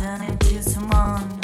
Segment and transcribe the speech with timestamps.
[0.00, 1.39] turn into someone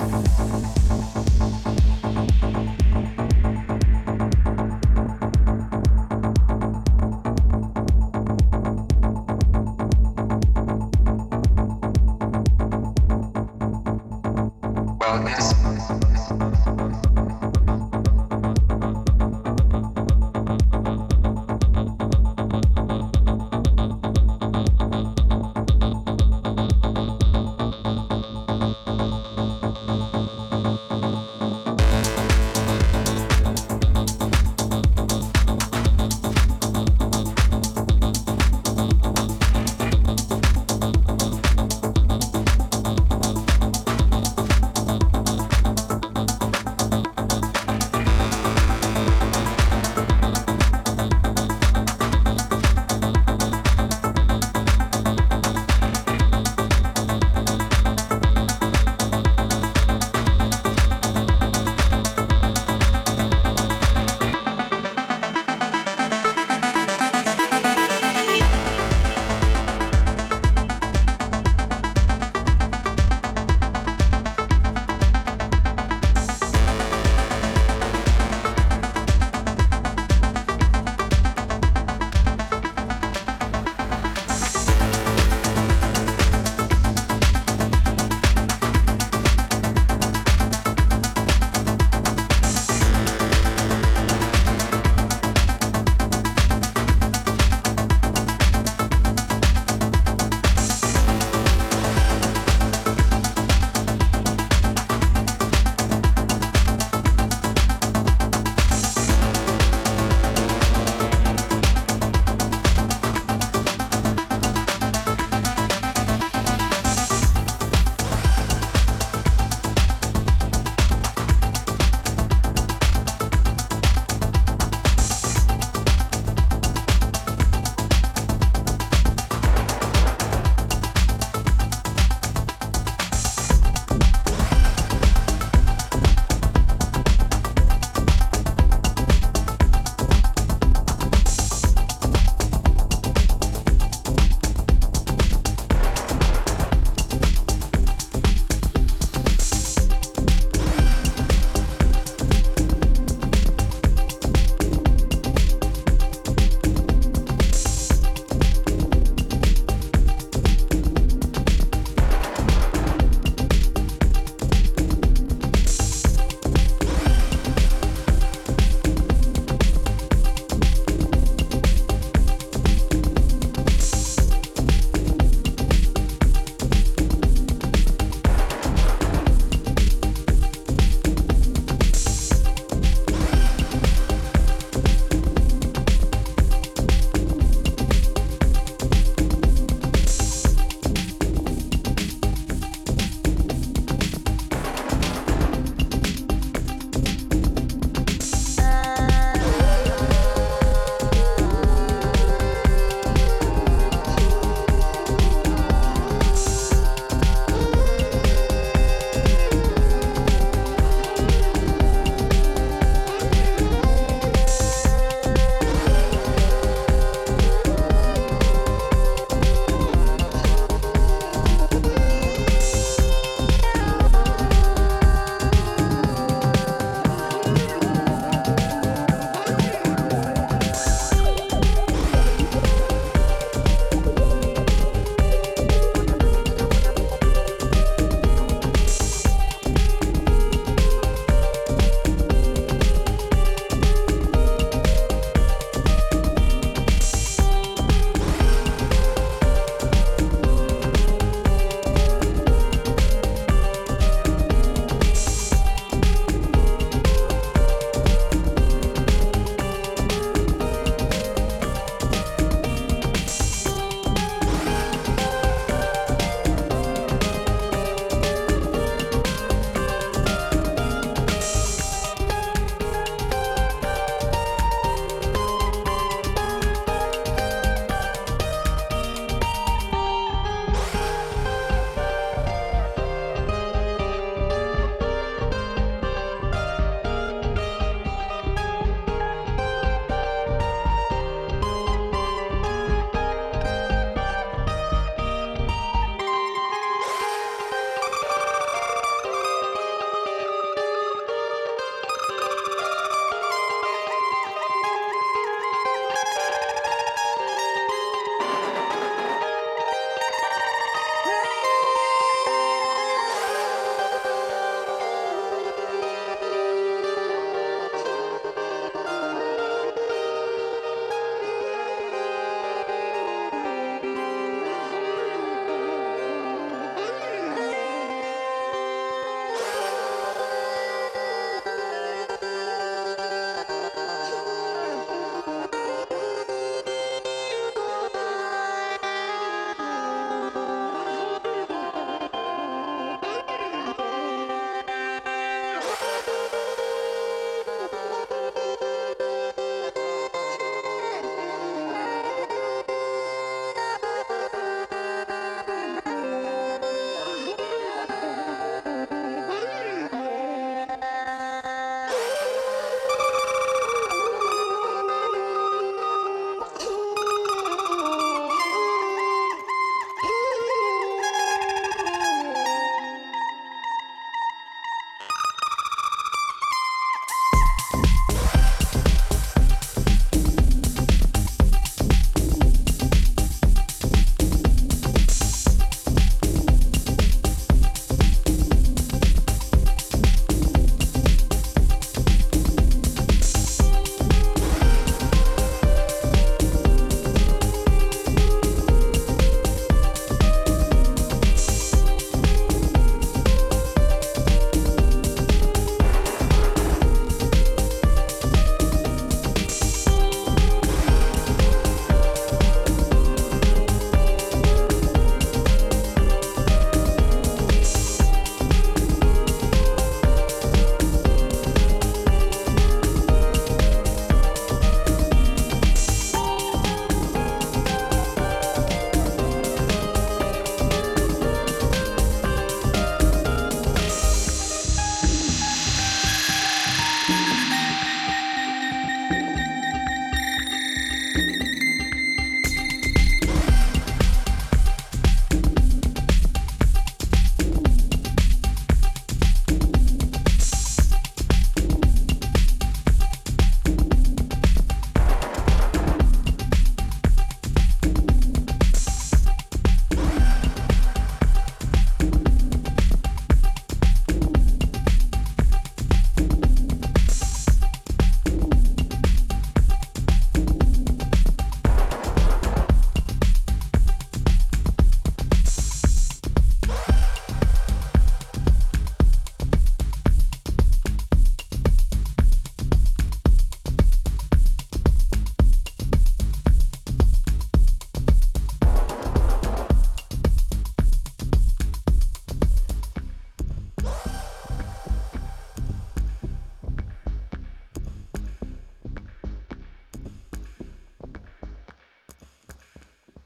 [0.00, 0.59] Thank you.